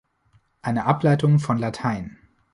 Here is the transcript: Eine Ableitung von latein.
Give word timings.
Eine 0.63 0.85
Ableitung 0.87 1.37
von 1.37 1.59
latein. 1.59 2.17